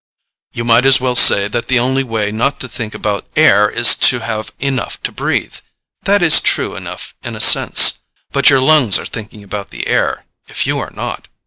[0.51, 3.93] "You might as well say that the only way not to think about air is
[4.09, 5.57] to have enough to breathe.
[6.05, 7.99] That is true enough in a sense;
[8.31, 11.27] but your lungs are thinking about the air, if you are not.